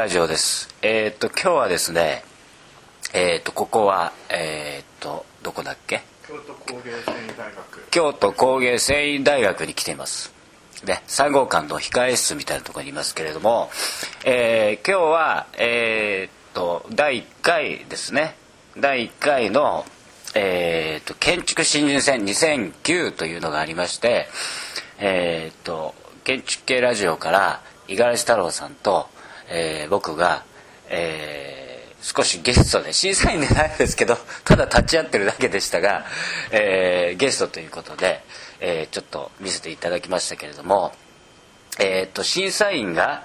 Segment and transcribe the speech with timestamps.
[0.00, 0.74] ラジオです。
[0.80, 2.24] えーっと今日はですね、
[3.12, 6.00] えーっとここはえーっとどこだっけ？
[6.26, 10.32] 京都工芸繊維大学京都工芸繊維大学に来ています。
[10.86, 13.68] で3号館の控え室みたいなところにいますけれども、
[14.24, 18.36] えー今日はえーっと第1回ですね。
[18.78, 19.84] 第1回の
[20.34, 24.30] えーっと建築新人戦2009というのがありまして、
[24.98, 25.94] えーっと
[26.24, 29.10] 建築系ラジオから五十嵐太郎さんと、
[29.50, 30.44] えー僕が、
[30.88, 31.70] えー
[32.02, 36.06] 少しゲストで審査員でないですけど ただ立ち会ってるだけでしたが、
[36.50, 38.22] えーゲストということで、
[38.60, 40.94] えーちょっと見せていただきましたけれども、
[41.78, 43.24] えー、と審査員が、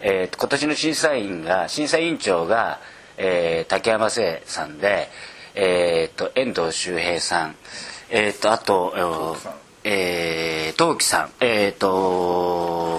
[0.00, 2.80] えーと今年の審査員が審査委員長が、
[3.18, 5.10] えー竹山聖さんで、
[5.54, 7.56] えー、と遠藤周平さん、
[8.08, 9.36] えー、とあと
[9.86, 12.98] えー、陶器さんえっ、と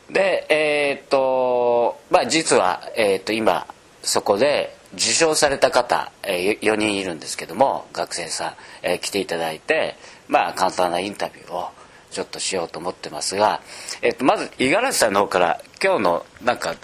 [0.09, 3.67] でえーっとまあ実は、えーっと今
[4.03, 9.95] そこで受賞された方、え4人いるんですけども学生さん、えー来ていただいて
[10.27, 11.69] まあ簡単なインタビューを
[12.09, 13.61] ちょっとしようと思ってますが、
[14.01, 16.75] えーっとまず五十嵐さんの方から今日のなんか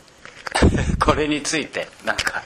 [1.04, 2.44] これについてなんか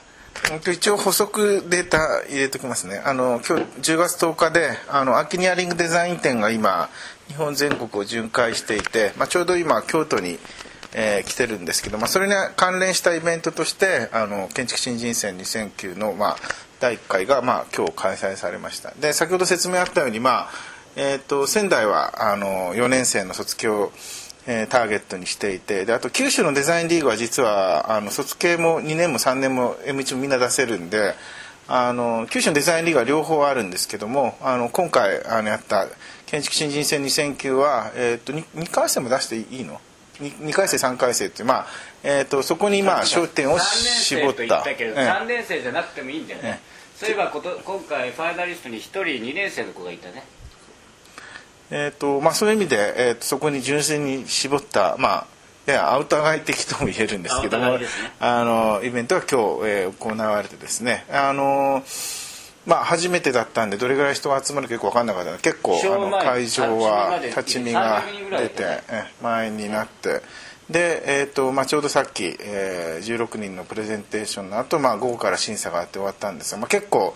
[0.57, 3.01] 一応補足データ入れておきますね。
[3.05, 6.89] あの今日10月10日であのアキニアリングデザイン展が今
[7.29, 10.39] 日本全国を巡回していて、まあ、ちょうど今京都に、
[10.93, 16.35] えー来てるんですけど、まあ、それに関連したイベントとしてあの建築新人戦2009の、まあ、
[16.81, 18.91] 第1回が、まあ、今日開催されました。
[18.99, 20.49] で先ほど説明あったように、まあ
[20.97, 23.93] えー、と仙台はあの4年生の卒業
[24.47, 31.13] えーターゲットにしていてであと九州のデザインリーグは実はあの卒系も2年も3年も M1 もみんな出せるんで
[31.67, 35.87] あの九州のデザインリーグは両方あるんですけどもあの今回あのやった
[36.25, 39.79] 建築新人戦2009は、えー、と 2, 2回戦も出していいの
[40.19, 41.67] ？2, 2回生3回生って、まあ
[42.03, 44.75] えー、とそこにまあ焦点を絞った3年生と言った。
[44.75, 45.07] けど、ええ。
[45.07, 46.61] 3年生じゃなくてもいいんだよね、
[46.95, 50.23] そういえばこと今回ファイナリストに1人2年生の子がいたね
[51.71, 55.27] えーとまあ、そういう意味で、えー、とそこに純粋に絞った、まあ、
[55.67, 57.85] いやアウター外的とも言えるんですけどもね。
[58.19, 61.05] あのイベントが今日、えー行われてですね。
[61.09, 61.83] あの
[62.65, 68.63] まあ、初めてだったんでどれぐらい人が集まるかよく分かんなかった結構あの会場は立立ち見が300人ぐらい出て
[69.23, 70.21] 前になって。
[70.69, 77.15] で、えーとまあ、ちょうどさっき、えー16人のプレゼンテーションの後、まあ午後から審査があって終わったんですが、まあ、結構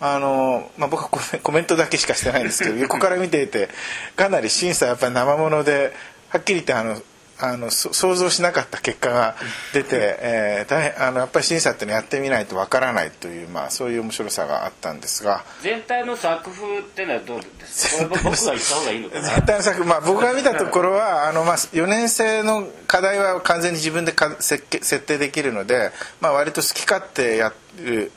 [0.00, 1.08] あのまあ、僕は
[1.42, 3.68] コメントだけしかしてないんですけど 横から見ていて
[4.16, 5.94] かなり審査やっぱり生もので
[6.28, 7.00] はっきり言ってあの
[7.36, 9.34] あのそ想像しなかった結果が
[9.72, 9.88] 出て、
[10.20, 15.44] えー大変あのやっぱり審査ってのやってみないとわからないという、まあ、そういう面白さがあったんですが。
[15.60, 18.06] 全体の作風っていうのはどうですか？
[18.08, 19.28] これ僕が言った方がいいのかな？
[19.30, 25.90] 全体の作、まあ、僕が見たところはあの、まあ、4年生の課題は完全に自分でか設計設定できるので、
[26.20, 27.52] まあ、割と好き勝手や
[27.82, 28.12] る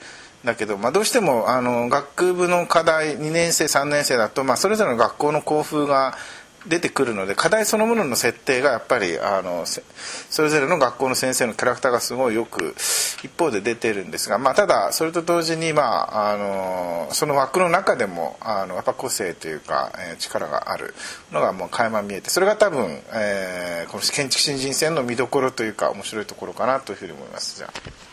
[0.48, 6.16] だけど、まあ、どうしてもあの学部の課題2年生3年生だと、まあ、それぞれの学校の校風が
[6.68, 12.76] 出てくるので課題そのものの設定がやっぱりあのそれぞれの学校の先生のキャラクターがすごいよく
[13.24, 20.96] 一方で出てるんですが、まあ、ただそれと同時に、まあ、あのその枠の中でもあのやっぱ個性というか、えー力がある
[21.32, 28.07] のがもう垣間見えてそれが多分、えーこの建築新人戦の見どころというか面白いところかなというふうに思いますじゃあ。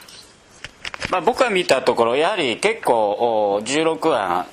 [1.11, 4.47] まあ、僕が見たところやはり結構16案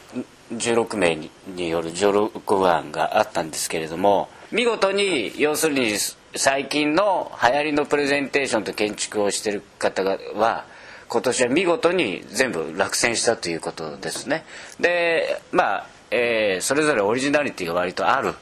[0.54, 5.96] 16名による16案があったんですけれども見事に要するに
[6.36, 10.66] 最近の流行りのプレゼンテーションと建築をしてる方は
[11.08, 14.46] 今年は見事に全部落選したということですね。
[14.80, 18.34] でまあ、えーそれぞれオリジナリティが割とある、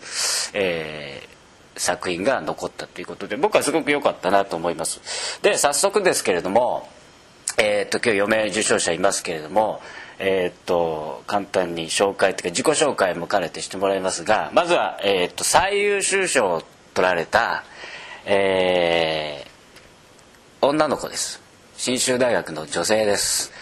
[0.53, 1.29] えー
[1.79, 5.41] 作品が残ったということで僕はすごく良かったなと思います。
[5.41, 6.89] で早速ですけれども
[7.61, 9.81] えー、っと今日4名受賞者いますけれども
[10.17, 16.63] えー、っと簡単に紹介というか自己紹介も兼ねてしてもらいますがまずは、えー、っと最優秀賞を
[16.93, 17.63] 取られた、
[18.25, 21.41] えー、女の子です。
[21.77, 23.53] 信州大学の女性です、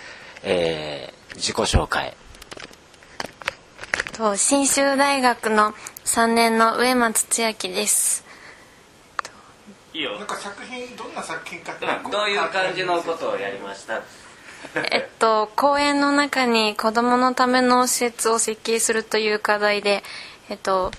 [0.44, 2.16] えー、自己紹介。
[4.36, 8.27] 信州大学の3年の上松千秋です。
[9.98, 10.18] いいよ。
[10.20, 14.02] なんか作品どんな作品かってどういう感じのことをやりました？
[14.92, 20.04] えっと公園の中に子どものための施設を設計するという課題で
[20.50, 20.92] えっと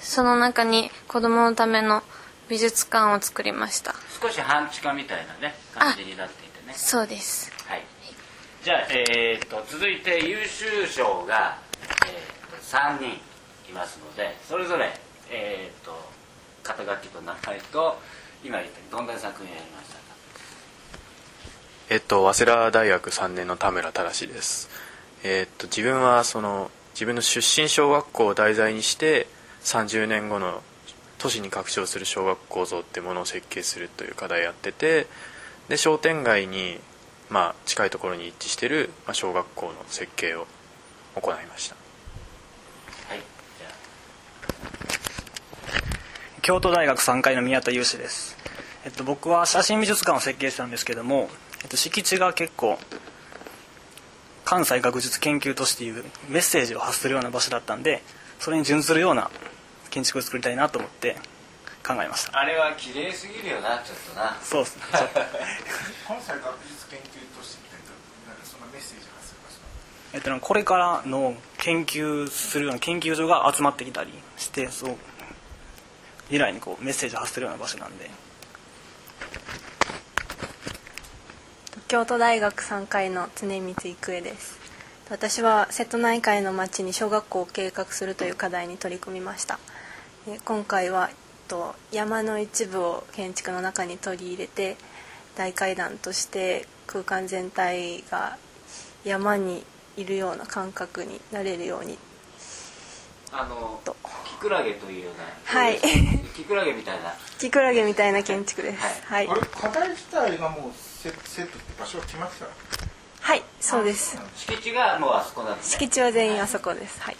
[0.00, 2.02] その中に子どものための
[2.48, 3.94] 美術館を作りました。
[4.20, 6.74] 少し半地下みたいなね感じになっていてね。
[6.74, 7.52] そうです。
[7.68, 7.84] はい。
[8.64, 11.56] じゃあ、えー、っと続いて優秀賞が、
[12.08, 13.06] えー、3人
[13.68, 14.92] いますのでそれぞれ、
[15.30, 16.19] えー、っと
[16.74, 17.98] 肩書きと名前と
[18.44, 20.00] 今言ったどんな作品やりましたか？
[21.88, 24.68] えっと早稲田大学3年の田村忠です。
[25.24, 29.26] えっと自分はその自分の出身小学校を題材にして
[29.62, 30.62] 30年後の
[31.18, 35.06] 都市に拡張する小学校像ってものを設計するという課題やってて
[35.68, 36.78] で商店街に、
[37.28, 40.46] まあ、近いところに一致してる、ま、小学校の設計を
[41.16, 41.76] 行いました
[43.08, 43.20] はい
[46.42, 48.36] 京都大学3階の宮田裕志です、
[48.84, 51.28] えっと、僕は写真美術館を設計したんですけども、
[51.62, 52.78] えっと、敷地が結構
[54.44, 58.02] 関西学術研究都市というメッセージを発するような場所だったんで
[58.38, 59.30] それに準ずるような
[59.90, 61.16] 建築を作りたいなと思って
[61.86, 62.38] 考えました。
[62.38, 64.36] あれは綺麗すぎるよなちょっとな。
[64.42, 64.76] そうです。
[64.76, 64.82] ね
[66.06, 67.04] 関西学術研究
[67.36, 67.70] 都市って
[68.44, 69.58] そんなメッセージ発する場所？
[70.14, 74.96] えっと、これからの研究するような研究所が集まってきたりしてそう
[76.30, 78.08] 未来にこうメッセージを発するような場所なんで。
[81.88, 84.60] 京都大学3階の常光郁恵です。
[85.10, 89.58] 私は瀬戸内海の町に小学校を計画するという課題に取り組みました。
[90.44, 91.10] 今回は
[91.90, 94.76] 山の一部を建築の中に取り入れて
[95.34, 98.36] 大階段として空間全体が
[99.02, 99.64] 山に
[99.96, 101.98] いるような感覚になれるように
[103.32, 103.80] あの
[104.26, 105.78] キクラゲというようなはい
[106.34, 107.14] キクラゲみたいな。
[107.38, 109.02] キクラゲみたいな建築です。
[109.06, 112.46] はい、はい、あれ課題自体がもうセセットって場所は決まってた
[113.20, 114.18] はいそうです。
[114.36, 117.00] 敷地がもうあそこなんです、ね、敷地は全員あそこです。
[117.00, 117.16] はい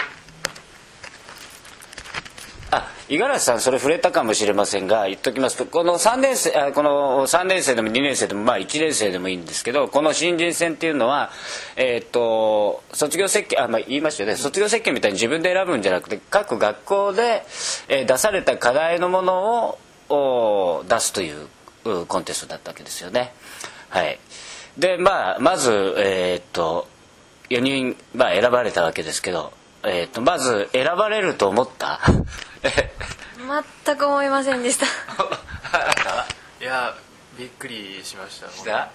[2.72, 11.31] あ五十嵐さんそれ触れたかもしれませんが言っときますとこの3年生あこの3年生でも2年生でもまあ1年生でもいいんですけどこの新人戦っていうのは、
[11.75, 17.43] えー、っと卒業設計あ、まあ、言いましたよね卒業設計みたいに自分で選ぶんじゃなくて各学校で、
[17.88, 19.78] えー、出された課題のもの
[20.08, 21.49] を出すという
[22.06, 23.32] コンテストだったわけですよね。
[23.88, 24.19] はい
[24.78, 26.87] でまあまずえー、っと
[27.50, 29.52] 4人、まあ、選ばれたわけですけど、
[29.82, 32.00] えー、っとまず選ばれると思った？
[33.85, 34.87] 全く思いませんでした。
[36.61, 36.94] いや
[37.38, 38.49] びっくりしました。
[38.50, 38.91] した？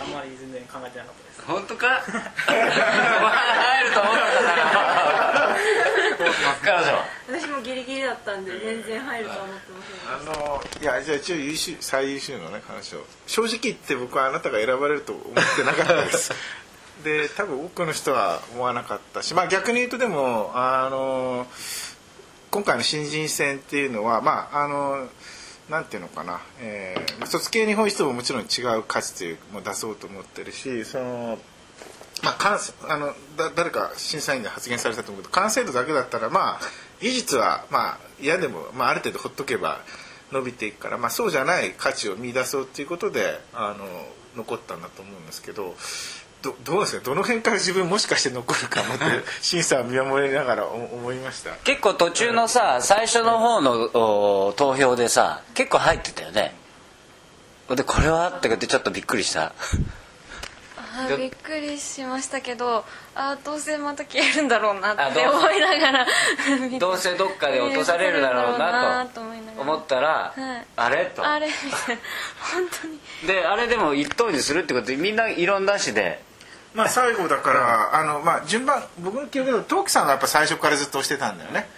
[0.00, 1.42] あんまり全然考えてなかったです。
[1.46, 2.00] 本当か？
[2.46, 4.22] 入ると思った
[6.72, 13.04] か私もギリギリだったんで全然入ると思ってませんあのいやじゃあ一応優秀最優秀のね話を。
[13.26, 16.32] 正直言って僕はあなたが選ばれると思ってなかったです
[17.02, 21.46] で多分多くの人は思わなかったしまあ逆に言うとでもあの
[22.50, 25.08] 今回の新人戦っていうのはまああの
[25.68, 31.38] なんていうのかな、えー、卒系日本史とももちろん違う価値というも出そうと思ってるしその
[32.22, 36.60] まあ、あのだ誰か審査員で発言されたと思うけど完成度だけだったらまあ
[37.00, 39.80] 技術はまあ嫌でも、まあ、ある程度ほっとけば
[40.32, 43.86] 伸びていくから、まあ、そうじゃない価値を見出そうということであの
[44.36, 45.74] 残ったんだと思うんですけど
[46.42, 47.04] どどうですか？
[47.04, 49.04] どの辺から自分もしかして残るかもって
[49.42, 51.50] 審査を見守りながら思いました。
[51.64, 56.54] 結構途中のさ最初の方の投票でさ結構入ってたよね。
[57.70, 58.28] でこれは？
[58.30, 59.52] って言ってちょっとびっくりした。
[60.92, 66.06] あびっくりしましたけどあどうせまた消えるんだろうなって思いながら。
[66.80, 69.20] どうせどっかで落とされるだろうなと
[69.58, 71.04] 思ったら、はい、あれ？
[71.14, 71.24] と。
[71.24, 71.46] あれ。
[71.46, 72.02] みたいな
[72.52, 72.98] 本当に。
[73.28, 76.20] であれでも一等にするってことでみんな異論なしで
[76.74, 81.68] まあ最後だから、あのまあ順番僕の記憶だとトーキさんがやっぱ最初からずっとしてたんだよね。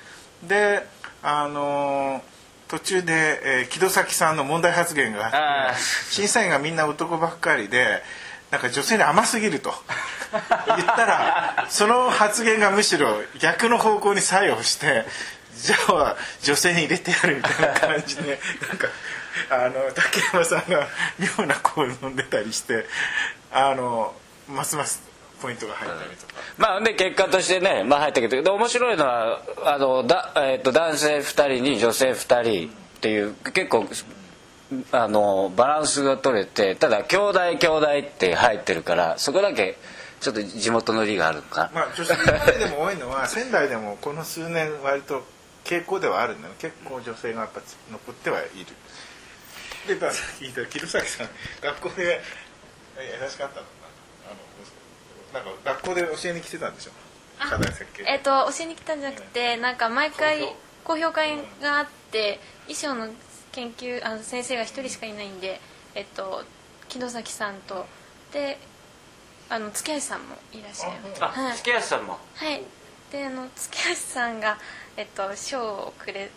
[0.47, 0.87] で
[1.23, 2.23] あの
[2.69, 5.81] 途中で、えー、木戸崎さんの問題発言があって
[6.11, 8.03] 審査員がみんな男ばっかりで
[8.51, 9.73] なんか女性に甘すぎると。
[10.33, 15.05] 言ったらその発言がむしろ逆の方向に作用して
[15.59, 18.89] じゃあ女性に入れてやるみたいな感じでなんか
[19.51, 20.89] あの竹山さんが
[21.39, 22.87] 妙な子を飲んでたりして
[23.53, 24.15] あの
[24.49, 25.03] ますます
[25.41, 33.87] ポイントが入ったりとか、まあで結果としてね、まあ、入ったけどで面白いのはあのだ、えー、と男性2人に女性2人っていう結構
[34.93, 39.77] あのバランスが取れてただ兄弟兄弟って入ってるからそこだけ
[40.21, 42.15] ちょっと地元の利があるのかまあ女性
[42.59, 45.27] でも多いのは 仙台でもこの数年割と
[45.65, 48.43] 傾向ではあるんだよ結構女性がやっぱ残ってはい
[49.85, 49.99] る。
[49.99, 51.29] でさっき言った木崎さん
[51.61, 52.23] 学校で
[52.97, 53.67] え優しかったの？
[55.35, 56.93] あのなんか学校で教えに来てたんでしょ？
[57.39, 63.13] 課題設計えっ、と教えに来たんじゃなくてなんか毎回公表会があって衣装の
[63.53, 65.61] 研究あの先生が一人しかいないんで
[65.95, 66.45] えっと
[66.89, 67.87] 木戸崎さんと
[68.33, 68.59] で
[69.49, 71.25] あの月橋さんもいらっしゃいます。
[71.25, 71.57] あはい。
[71.57, 72.19] 月橋さんも。
[72.35, 72.63] はい。
[73.11, 74.59] であの月橋さんが
[74.97, 76.29] えっと賞をくれい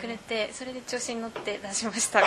[0.00, 2.20] くれてそれで調子に乗って出しました。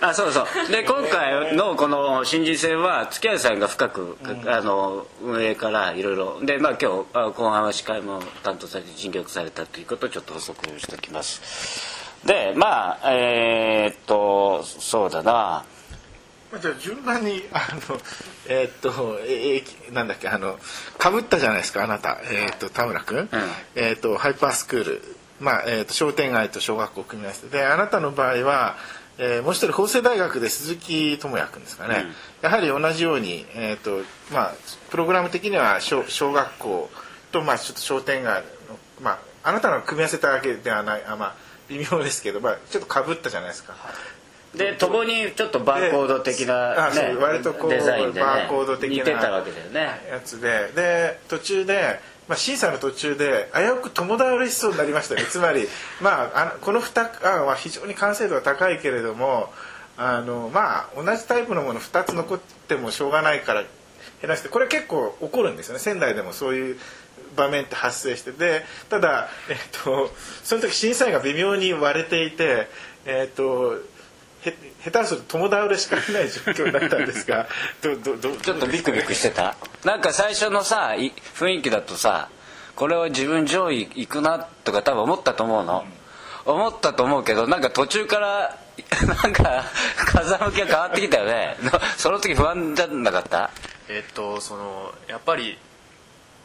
[0.00, 6.40] あそうそうで今回のこの新人戦は月橋さんが深く、あの運営からいろいろ。
[6.44, 12.06] でまあ今日あ後半は司会も担当されて尽力されたということをちょっと補足しておきます。
[12.24, 15.64] でまあえーっとそうだな
[16.50, 17.98] まあ、じゃあ順番にあの
[18.48, 20.58] えーっとえーなんだっけあの
[20.96, 22.18] かぶったじゃないですかあなた。
[22.24, 23.28] えーっと田村君、
[23.74, 25.02] えーっとハイパースクール。
[25.40, 27.48] まあえーっと商店街と小学校を組み合わせて。
[27.48, 28.76] であなたの場合は、
[29.18, 32.06] えーもう一人法政大学で鈴木智也君ですかね、
[32.40, 34.02] やはり同じようにえーっと
[34.32, 34.54] まあ
[34.90, 36.90] プログラム的には小小学校
[37.30, 39.10] とまあちょっと商店街のま
[39.44, 41.04] ああなたの組み合わせたわけではない。
[41.04, 41.34] あまあ
[41.68, 43.74] 微妙ですけど、まあ、ちょっとかぶったじゃないですか。
[44.54, 49.80] でともにちょっとバーコード的な、ね、割とこうデザインで、ね、バーコード的な似てたわけだよね。
[50.10, 50.70] やつで。
[50.74, 55.24] で途中で、まあ、審査の途中で危うく友倒れしそうになりましたね。
[55.28, 55.68] つまり、
[56.00, 59.52] まあ、あのこの2案は非常に完成度が高いけれども
[59.98, 63.62] あの、まあ、同じタイプのもの2つ残ってもしょうがないから
[64.20, 65.80] 減らしてこれ結構起こるんですよね。
[65.80, 66.78] 仙台でもそういう
[67.36, 68.32] 場面って発生して。
[68.32, 70.10] でただ、えっと、
[70.42, 72.68] その時審査員が微妙に割れていて、
[73.04, 73.78] えっと、へ
[74.84, 77.46] 下手すると友倒れしかいない状況だったんですが
[77.82, 79.56] どどどちょっとビクビクしてた？
[79.84, 82.28] なんか最初のさい雰囲気だとさ
[82.76, 85.84] これは自分上位行くなとか多分思ったと思うの、
[86.44, 88.56] 思ったと思うけどなんか途中から
[89.22, 89.64] なんか
[89.96, 91.56] 風向きが変わってきたよね。
[91.98, 93.50] その時不安じゃなかった？
[93.88, 95.58] えっとそのやっぱり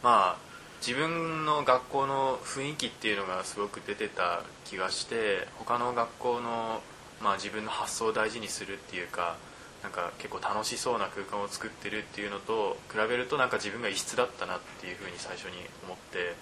[0.02, 0.44] まあ
[0.84, 6.82] 自分の学校の雰囲気っていうのがすごく出てた気がして他の学校の、
[7.22, 9.36] まあ、自分の発想を大事にするっていうか
[9.82, 15.52] なんか結構楽しそうな空間を作ってるっていうのと比べるとなんか自分が異質だったなっていうふうに最初に
[15.84, 16.34] 思って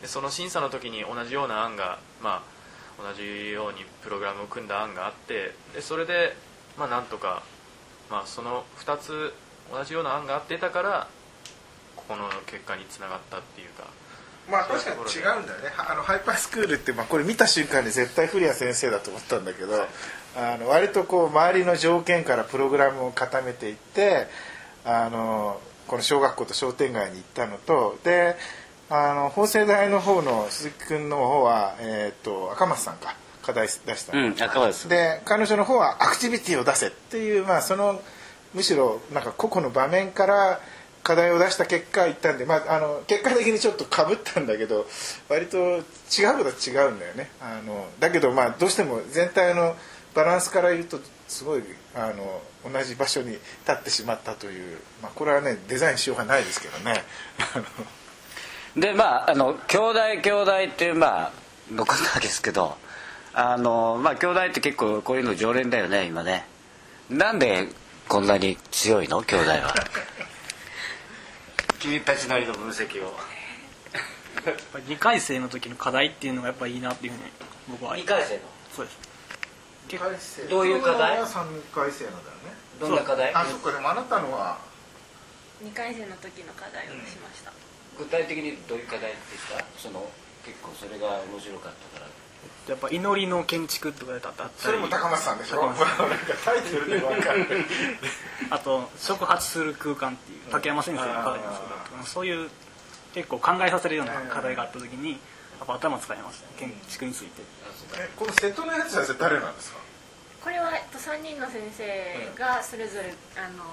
[0.00, 2.42] でその審査の時に同じような案が、ま
[2.98, 6.34] あ、同じようにプログラムを組んだ案があってでそれで、
[6.78, 7.42] まあ、なんとか、
[8.10, 9.34] まあ、その2つ
[9.70, 11.08] 同じような案があってたから
[11.94, 13.84] ここの結果につながったっていうか
[14.50, 15.70] まあ確かに違うんだよね。
[15.76, 19.86] あのハイパースクールって、まあ、これ見た瞬間に絶対古谷先生だと思ったんだけど、
[20.36, 24.26] あの割とこう周りの条件からプログラムを固めていって
[24.84, 28.36] あのこの小学校と商店街に行ったのとで
[28.90, 38.00] あの法政大の方の鈴木君の方は、えー、と赤松さんか課題出したの、うん赤松で彼女の方はアクティビティを出せっていう、まあ、その
[38.54, 40.60] むしろなんか個々の場面から
[41.08, 44.86] 課題を出した結果いったんで、まあ、あの結果的にちょっとかぶったんだけど
[45.30, 47.30] 割と違うことは違うんだよね。
[47.40, 49.74] あのだけどまあどうしても全体の
[50.14, 51.62] バランスから言うとすごい
[51.94, 53.40] あの同じ場所に立
[53.72, 57.02] ってしまったという、まあ、これはねデザインしようがないですけどね。
[58.76, 61.32] でまああの兄弟兄弟っていうまあ
[61.72, 62.76] 残ったわけですけど
[63.32, 66.44] あのまあ兄弟って結構こういうの常連だよね今ね。
[67.08, 67.68] なんで
[68.08, 69.22] こんなに強いの？
[69.22, 69.74] 兄弟は
[71.80, 73.14] 君たちなりの分析を。
[74.46, 77.24] やっぱり2回生の時の課題っていうのがやっぱいいなっていうふうに
[77.68, 77.96] 僕は。
[77.96, 78.40] 2回生の？
[78.72, 78.92] そうで
[80.18, 80.48] す。
[80.48, 81.24] どういう課題？3
[81.74, 82.52] 回生なんだよね。
[82.80, 83.34] どんな課題？
[83.34, 84.58] あそっかでもあなたのは
[85.62, 87.52] ？2回生の時の課題を出しました、
[87.98, 90.08] 具体的にどういう課題ですかその
[90.46, 92.10] 結構それが面白かったから
[92.68, 95.60] やっぱ祈りの建築とかであったりそれも高松さんでしょ？
[95.60, 97.46] 高松さんなんかタイトルで分かる
[98.50, 102.50] あと触発する空間っていう竹山先生の課題なんですけどそういう
[103.14, 105.16] 結構考えさせるような課題があった時にや
[105.64, 107.42] っぱ頭使いましたね建築について。
[107.96, 109.78] えこの瀬戸のやつは誰なんですか？
[110.44, 113.64] これは、えっと、3人の先生がそれぞれあの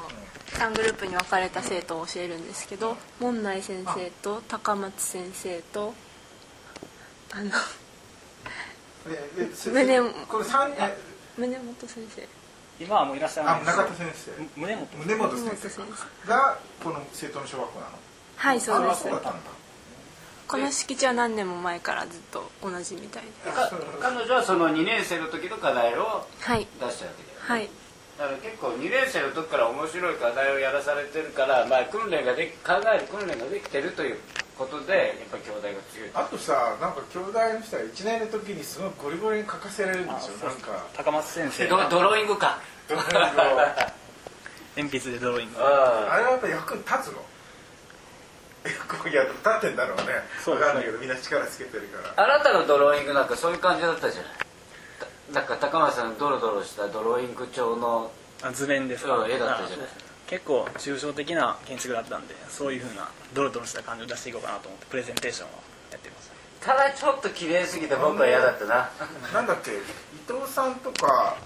[0.71, 5.93] 3グループに分かれた生徒を教えるんですけど門内先生と高松先生と
[7.31, 7.51] あの
[9.71, 10.09] 胸も。
[10.27, 10.97] これ三え
[11.37, 12.27] 宗本先生。
[12.79, 14.59] 今はもういらっしゃらあないです中田先生。
[14.59, 14.97] 胸元。
[14.97, 17.91] 宗本先生がこの生徒の小学校なの。
[18.37, 19.07] はいそうであす
[20.47, 23.23] この敷地は何年も前からずっと同じみたい
[23.99, 26.67] 彼女はその2年生の時の課題をはい。
[26.79, 27.13] 出したわけだよね。
[27.39, 27.69] はい。
[28.19, 34.17] だから結構2年生の時から面白い課題をやらされてるから、まあ、訓練ができ考える訓練ができてるという
[34.57, 36.09] ことでやっぱり兄弟が強い。
[36.13, 40.71] あとさなんか兄弟の人は1年の時にすごいゴリゴリに書かせられるんでしょなんか。
[40.95, 41.67] 高松先生。
[41.67, 42.57] ド ドローイングか。
[42.87, 43.19] どういうの
[44.77, 46.17] 鉛筆でドローイングああ。
[46.17, 47.21] れはやっぱ役に立つの？
[48.65, 50.03] いや立ってんだろうね。
[50.43, 52.23] そう分かんないけどみんな力つけてるから。
[52.23, 54.31] あなたのドローイングなんかそういう感じだったじゃない？
[55.33, 59.87] たなんか高松さんのドロドロしたドローイング調のあ図面ですうん絵だったじゃない。
[59.87, 65.51] あ結構抽象的な建築だったんでそういうふうなドロドロした感じを出していこうかなと思ってプレゼンテーションを
[65.91, 66.31] やってます。
[66.61, 68.89] ただちょっと綺麗すぎて僕は嫌だったな。
[69.33, 69.75] なんだっけ伊
[70.25, 71.37] 藤さんとか、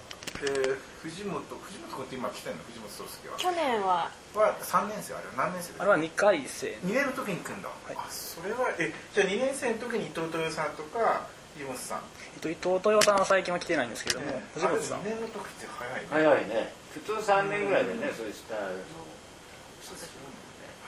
[0.41, 2.63] えー藤本藤本君って今来てんの？
[2.67, 3.37] 藤本壮介は。
[3.37, 4.11] 去年は。
[4.35, 5.47] は3年生あれは。
[5.47, 6.67] 何年生あれは2回生。
[6.83, 7.71] 2年の時に来るんだ、い。
[7.95, 11.99] あそれはえじゃあ2年生の時に伊藤豊さんとか藤本さん、
[12.35, 14.99] えっと伊藤豊さんは最近は来てないんですけども、ね、藤本さん。
[14.99, 16.07] 2年の時って早いね。
[16.09, 18.33] 早いね普通3年ぐらいでねそういう。
[18.33, 18.83] スタイル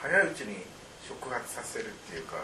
[0.02, 0.58] 早いうちに
[1.08, 2.38] 触発させるっていうか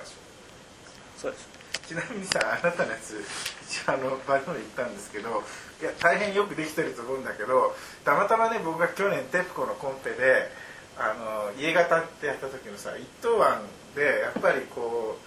[1.17, 1.49] そうです
[1.87, 3.17] ちなみにさあなたのやつ
[3.65, 5.43] 一応あの場所で行ったんですけど
[5.81, 10.49] いや大変よくできてると思うんだけどたまたまね僕が去年テプコのコンペで
[10.97, 13.61] あの家型ってやった時のさ一等案
[13.95, 15.17] でやっぱりこ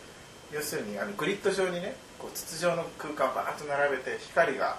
[0.53, 4.79] う要するにあのグリッド上にねこう筒状の空間をバーッと並べて光が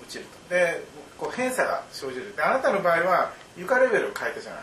[0.00, 0.54] 落ちると。
[0.54, 0.84] で
[1.18, 2.34] こう偏差が生じる。
[2.36, 4.62] であなたの場合は床レベルを変えたじゃない。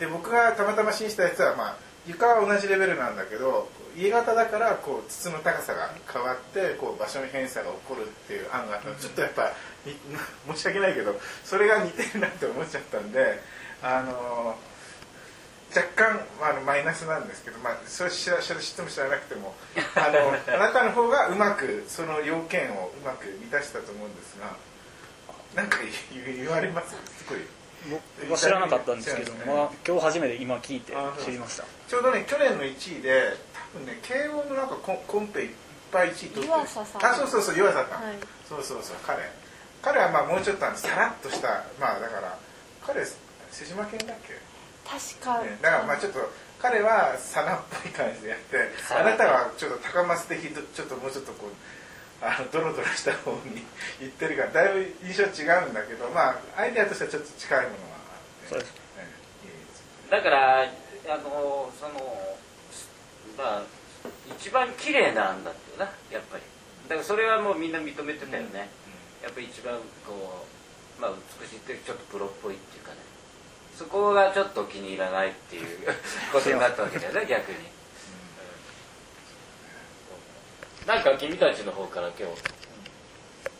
[0.00, 8.94] で僕がたまたま審したやつは、まあ、床は同じレベルなんだけど家型だからこう筒の高さが変わってこう場所の偏差が起こるっていう案があったの。
[8.94, 9.52] ちょっとやっぱ
[9.84, 9.96] に
[10.54, 13.40] 申し訳ないけどそれが似てるなって思っちゃったんで
[13.82, 14.56] あの
[15.74, 19.54] 若干、まあ、マイナスなんですけど、まあ、それ知ら知っても知らなくても
[19.94, 24.56] あの あなたの方がうまくその要件をうまく満たしたと思うんですが
[25.54, 25.78] なんか
[26.12, 26.94] 言われます？
[26.94, 27.38] すごい。
[27.90, 30.92] 僕は知らなかったんですけど、知らないまあ、今日初めて今聞いて
[31.24, 31.64] 知りました。
[31.88, 33.34] ちょうどね去年の1位で
[33.74, 35.50] 多分ね慶応のなんかコンコンペいっ
[35.90, 36.46] ぱい1位取ってる。
[36.46, 37.04] 湯浅さん。
[37.04, 38.14] あそうそうそう湯浅さん、はい。
[38.48, 39.22] そうそうそう彼。
[39.80, 42.36] 彼はまあもうちょっとあのさらっとしたまあだから
[42.84, 43.14] 彼瀬
[43.64, 44.34] 島県だっけ、
[44.82, 46.18] 確か、ね、だからまあちょっと
[46.58, 48.58] 彼はサナっぽい感じでやって
[48.90, 51.50] あなたはちょっと高松的どちょっともうちょっとこう
[52.20, 53.62] あのドロドロした方に
[54.00, 58.48] 言ってるからだいぶ印象違うんだけどまあアイデアとしてはちょっと近いものはあって。
[58.48, 58.72] そうです。
[58.72, 58.78] ね
[59.44, 60.66] いいですだからあ
[61.18, 62.36] のその
[63.36, 63.62] まあ
[64.36, 66.42] 一番綺麗なんだってなやっぱり。
[66.88, 68.70] だからそれはもうみんな認めてたよね、
[69.22, 69.74] やっぱり一番
[70.06, 70.46] こ
[70.98, 72.98] うまあ美しいってちょっとプロっぽいっていうかね。
[73.76, 75.66] そこがちょっと気に入らないっていう
[76.32, 77.62] ことになったわけだよね逆に、うん
[80.88, 82.40] なんか君たちの方から今日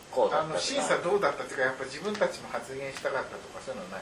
[0.09, 4.01] こうだあの審査どうだったっていうかやっぱ自分たちも発言したかったとかそういうのは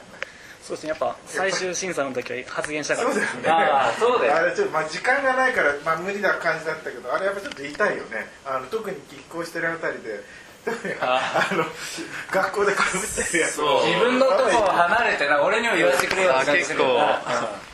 [0.64, 3.48] そうですねやっぱ最終審査の時は発言したかったですね。
[3.48, 4.36] ああそうだよ。
[4.36, 8.28] あれちょっとまあ時間がないから、まあ、無理な感じだったけどあれやっぱちょっと言いたいよね。
[8.44, 10.20] あの特に拮抗してるあたりで
[11.00, 11.64] あの
[12.32, 13.86] 学校でかぶってるやつそう。
[13.86, 17.22] 自分のとこを離れてな俺にも言わせてくれよっあて結構るよな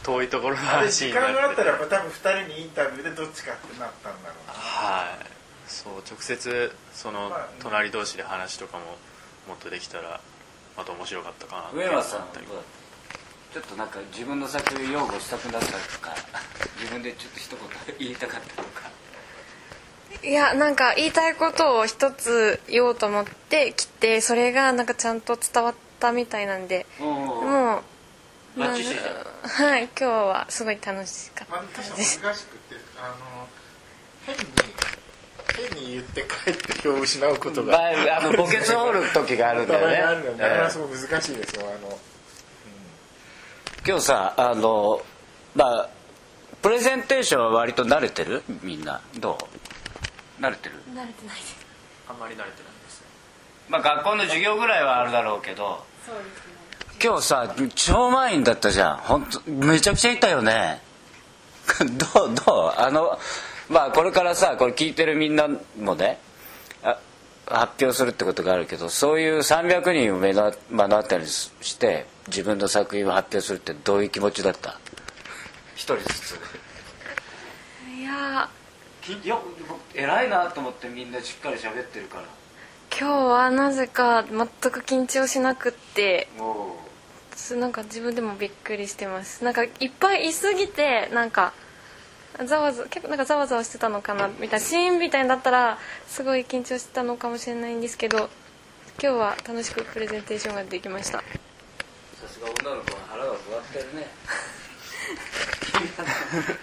[0.03, 4.53] 遠いところのあれ話時間があったらやっぱ多分2人にインタビューでどっちかってなったんだろうな。
[4.53, 5.24] はい
[5.69, 8.85] そう直接そのまあ隣同士で話とかも
[9.49, 10.21] もっとできたら
[10.77, 12.21] また面白かったかなって上松さん
[13.55, 16.15] ちょっとなんか自分の作品擁護したくなったとか
[16.81, 18.91] 自分でちょっと一言言いたかったとか。
[20.23, 26.87] いやなんか言いたいことを一つ言おうと思って来てそれがなんかちゃんと伝わったみたいなんで。
[26.99, 27.83] も
[28.57, 33.49] うはい今日はすごい楽しかまあ、ったです難しくてあの
[34.27, 34.45] 変に
[35.53, 39.97] 変に言って帰って票を失うことまがあ、あの墓穴を掘る時があるんだよね。
[39.97, 40.39] あるんだよね。
[40.39, 41.93] だからえすごく難しいですよあの。
[41.93, 41.99] え
[43.87, 45.03] 今日さあの
[45.55, 45.89] まあ
[46.63, 48.43] プレゼンテーションは割と慣れてる？
[48.63, 49.01] みんな。
[49.19, 49.39] ど
[50.39, 50.43] う？
[50.43, 50.77] 慣れてる？
[50.77, 51.57] 慣れてないです。
[52.09, 52.53] あんまり慣れてない
[52.85, 53.07] ですね。
[53.69, 55.85] まあ学校の授業ぐらいはあるだろうけど。
[56.07, 56.55] そうですね。
[57.03, 58.97] 今日さ超満員だったじゃん。
[58.99, 60.81] 本当めちゃくちゃいたよね。
[62.15, 62.35] どう？
[62.35, 62.81] どう？
[62.81, 63.19] あの
[63.69, 65.49] まあこれからさこれ聞いてるみんな
[65.81, 66.19] もね
[66.83, 66.99] あ
[67.47, 74.79] 発表するってことがあるけどそういう300人を目の目の当たりにして自分の作品を発表するってどういう気持ちだった？
[75.75, 76.41] 一人ずつ。
[77.99, 78.49] いや。
[79.03, 79.43] きよ
[79.95, 82.25] 偉いなと思ってみんなしっかり喋ってるから。
[82.99, 86.29] 今日はなぜか全く緊張しなくって。
[87.35, 89.45] すなんか自分でもびっくりしてます。
[89.45, 91.53] なんかいっぱいいすぎてなんか
[92.45, 98.29] ざわざ結構なんかざわざわしてたのかなみたいなシーンみたいだったらすごい緊張してたのかもしれないんですけど
[99.03, 101.19] 今日は楽しくプレゼンテーションができました。
[101.19, 101.25] さ
[102.29, 103.39] すが女の子は腹が座っ
[103.73, 104.07] てるね。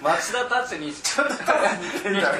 [0.01, 1.39] 松田達にちょっと似
[2.01, 2.39] てるんだね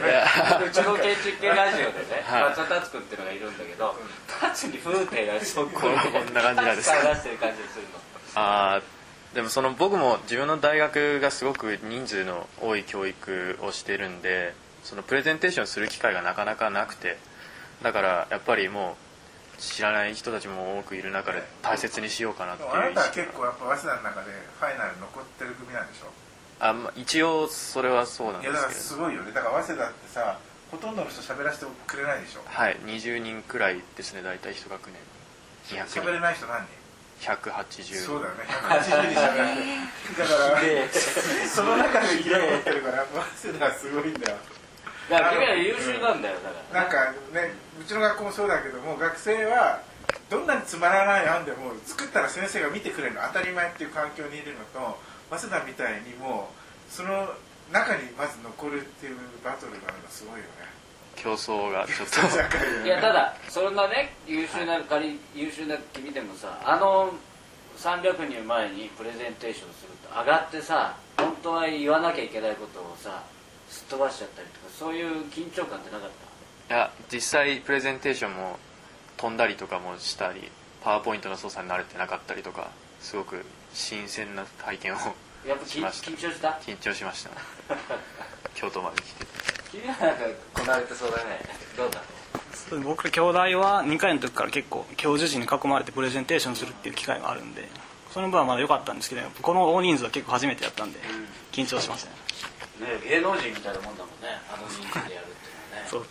[0.66, 2.44] うちの建築系ラジオでね、はい。
[2.50, 3.96] 松田達君っていうのがいるんだけど
[4.40, 5.94] 達に風景がそここん
[6.34, 7.02] な感じなんですか？
[7.14, 7.90] 出してる感じするの。
[8.36, 8.82] あー
[9.34, 17.18] でもその僕も自分の大学がすごく人数の多い教育をしてるんでそのプレゼンテーションする機会がなかなかなくて
[17.82, 18.98] だからやっぱりも
[19.58, 26.12] う知らない人たちも多くいる中で大切にしようかなってあいう意識なたは結構やっぱ早稲田の中でファイナル残ってる組なんでしょ？
[26.60, 29.32] あ、まあ、一応それはそうなんいやだからですけどすごいよね。
[29.32, 30.40] だから早稲田ってさ
[30.72, 32.42] ほとんどの人喋らせてくれないでしょ？
[32.46, 34.90] はい20人くらいですね大体一学
[35.70, 36.81] 年200喋れ人ない人何人？
[37.22, 38.44] 180そうだよね。
[38.50, 39.56] 180人喋らない。
[40.18, 43.06] だからその中で生き残ってるから
[43.38, 44.38] 早稲田はすごいんだよ。
[45.10, 46.82] だから君ら優秀なんだよだから。
[46.82, 49.82] なんかねうちの学校もそうだけども学生は
[50.30, 53.22] どんなにつまらない案でも作ったら先生が見てくれるの。
[53.28, 54.98] 当たり前っていう環境にいるのと
[55.30, 56.50] 早稲田みたいにも
[56.90, 57.30] うその
[57.72, 60.50] 中にまず残るっていうバトルがあるのすごいよね
[61.22, 62.22] 競争がちょっと。
[62.86, 67.14] いやただそんなね優秀な仮優秀な君でもさあの
[67.78, 73.22] 300人前にプレゼンテーションすると上がってさ本当は言わなきゃいけないことをさ
[73.70, 76.10] すっ飛ばしちゃったりとかそういう緊張感ってなかっ
[76.68, 76.76] た？
[76.76, 78.60] いや実際プレゼンテーションも
[79.18, 80.50] 飛んだりとかもしたり
[80.84, 84.98] パワーポイントの操作に慣れてなかったりとかすごく新鮮な体験を
[85.48, 86.12] やっぱ緊しました。
[86.12, 86.50] 緊張した？
[86.66, 87.30] 緊張しました。
[88.56, 89.26] 京都まで来て
[89.72, 91.40] 君はなんかこなれてそうだね。
[91.78, 92.02] どうだ
[92.54, 97.68] そう僕ら兄弟は2回の時から結構教授陣に囲まれてプレゼンテーションするっていう機会があるんで
[98.14, 101.00] その分はまだ良かったんですけどこの大人数は結構初めてやったんで
[101.52, 102.16] 緊張しましたね。
[102.82, 105.48] ね芸能人みたいなもんだもんねあの人数でやるって。
[105.48, 105.56] いう。
[105.72, 106.06] のはねそう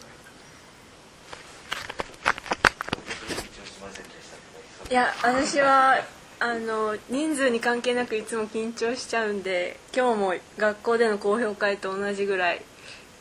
[4.90, 6.02] いや私は
[6.40, 12.62] あの人数に関係なくいつも緊張しちゃうんで今日も学校での公表会と同じぐらい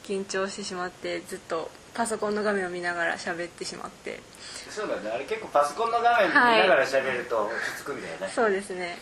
[0.09, 4.19] 緊張してしまってずっとパソコンの画面を見ながら喋ってしまって。
[4.71, 5.11] そうだね。
[5.11, 8.97] あれ結構パソコンの画面見ながら喋ると落ち着くんだよね、そうですね。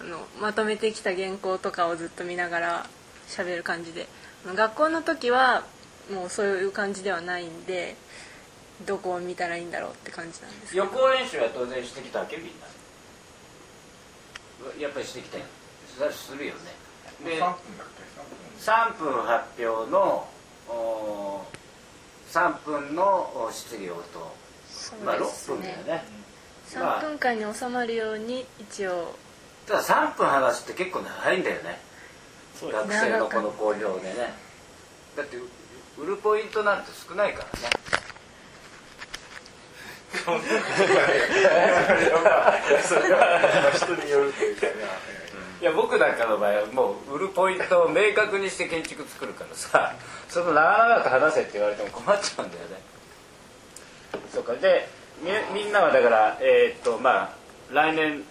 [0.00, 2.86] あのまとめてきた原稿とかをずっと見ながら
[3.28, 4.08] 喋る感じで。
[4.44, 5.64] 学校の時は
[6.10, 7.94] もうそういう感じではないんで
[8.86, 12.66] どこを見たらいいんだろうって感じなんです予行演習は当然してきたわけみんな。
[14.80, 15.44] やっぱりしてきたよ。
[16.10, 16.60] するよね。
[17.24, 18.02] で3分だっけ
[18.72, 19.12] 3分。
[19.12, 20.39] 3分発表のお
[22.32, 24.32] 3分の質疑応答
[25.04, 26.04] まあ6分だよね。
[26.76, 27.02] まあ。
[27.02, 29.14] 3分間に収まるように一応。
[29.66, 31.80] ただ3分話すって結構長いんだよね。
[32.60, 34.32] 学生のこの公表でね。
[35.16, 35.36] だって
[35.98, 37.70] 売るポイントなんて少ないからね。
[43.74, 44.72] 人によるというかね
[45.60, 49.94] いや僕なんかの場合はもう売るポイントを明確にして建築作るからさ
[50.28, 52.80] その長々と話せって言われても困っちゃうんだよね。
[54.32, 54.54] そうか。
[54.54, 54.88] で
[55.20, 55.30] み
[55.62, 58.24] みんなはだからえーっとまあ来年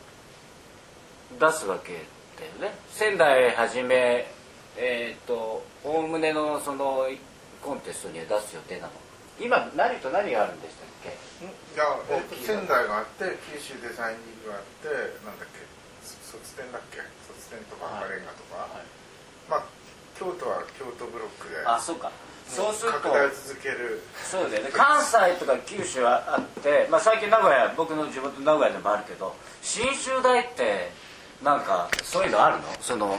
[1.40, 2.76] 出すわけだよね。
[2.92, 4.26] 仙台はじめ
[4.78, 7.08] えーっとおおむねのその
[7.62, 8.92] コンテストには出す予定なの。
[9.40, 11.10] 今何と何があるんでしたっけ？
[11.46, 14.88] いや、えっと、仙台があって九州デザイニングがあって
[15.24, 15.60] なんだっけ
[16.04, 17.00] そ卒展だっけ？
[17.50, 18.86] 卒展とかはい赤レンガとか、はい
[19.50, 19.64] まあ
[20.20, 22.12] 京都は京都ブロックであそうか。
[22.46, 22.98] そうすると。
[23.00, 24.02] 拡大を続ける。
[24.24, 24.70] そうだよね。
[24.74, 30.92] 関西とか九州はあって、まあ、最近名古屋僕の地元名古屋でもあるけど信州大って
[31.42, 32.64] なんかそういうのあるの？
[32.82, 33.18] その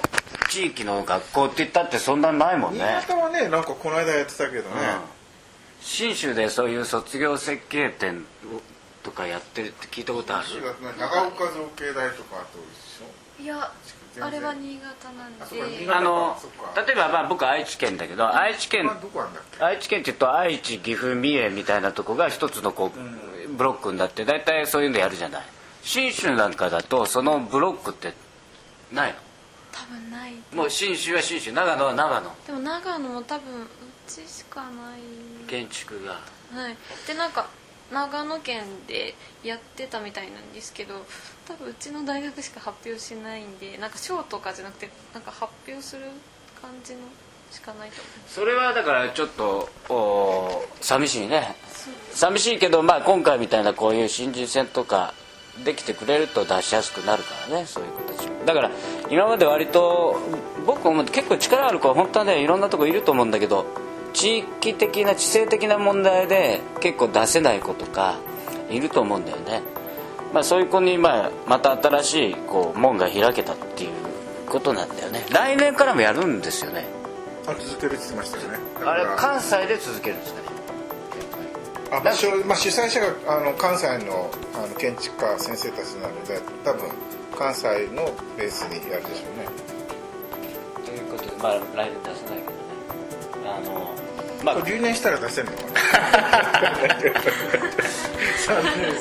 [0.50, 4.76] 地域の学校って言ったってそんなないもん新ね潟はねなんかこの間やってたけどね、
[5.80, 8.26] 信州でそういう卒業設計展
[9.02, 10.46] とかやってるって聞いたことある？
[10.98, 12.58] 長岡造形大とかあと
[13.40, 13.72] いや
[14.20, 15.86] あれは新潟なんで。
[15.86, 16.36] 潟あの
[16.86, 18.90] 例えばまあ僕愛知県だけど愛知県
[19.60, 25.42] 愛知県って言うと愛知岐阜三重みたいなとこが一つのこうブロックになって大体そういうのやるじゃない。
[25.82, 28.12] 信州なんかだとそのブロックって
[28.92, 29.14] ない
[29.72, 32.34] 多分ないのもう信州は信州長野は長野。
[32.46, 33.66] でも長野も多分う
[34.06, 35.48] ちしかない。
[35.48, 36.12] 建築が。
[36.12, 36.76] はい。
[37.06, 37.46] でなんか
[37.92, 40.94] 長野県でやってたみたいなんですけど
[41.46, 46.02] 多分うちの大学しか発表しないんでなんか賞とかじゃなくてなんか発表する
[46.60, 47.00] 感じの
[47.50, 51.56] しかないと思それはだからちょっとお寂しいね。
[52.12, 55.14] 寂しいけど、まあ、今回みたいなこういう新人戦とか
[55.64, 58.70] できてくれると出しやすくなるからねそういう子たちもだから
[59.10, 60.16] 今まで割と
[60.66, 63.66] 僕も結構力ある子は本当はねいろんなとこいると思うんだけど
[64.12, 68.16] 地域的な地政的な問題で結構出せない子とか
[68.70, 69.62] いると思うんだよね、
[70.32, 73.90] まあ、そういう子に、まあ、また新しいこう門が開けたっていう
[74.48, 75.24] ことなんだよね。
[75.30, 76.84] 来年からもやるんですよね。
[77.46, 78.58] あ続けるって言ってましたよね。
[78.84, 80.46] あれ関西で続けるんですかね。
[81.92, 82.02] あまあ
[82.46, 86.88] まあ、主催者があの関西のあの建築家先生たちなので多分
[87.36, 89.48] 関西のベースにやるでしょうね。
[90.84, 92.70] ということでまあ来年出せないけどね。
[93.46, 93.94] あの
[94.42, 95.56] まあ留年したら出せるの？
[95.56, 96.70] かな
[98.46, 98.94] 3年